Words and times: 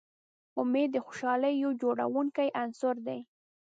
امید 0.59 0.89
د 0.93 0.97
خوشحالۍ 1.05 1.53
یو 1.63 1.71
جوړوونکی 1.81 2.47
عنصر 2.61 2.95
دی. 3.07 3.19